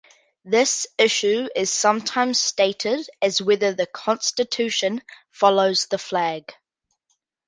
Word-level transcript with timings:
This 0.43 0.87
issue 0.97 1.47
is 1.55 1.71
sometimes 1.71 2.39
stated 2.41 3.07
as 3.21 3.39
whether 3.39 3.71
the 3.71 3.85
Constitution 3.85 5.03
follows 5.31 5.85
the 5.91 5.99
flag. 5.99 6.51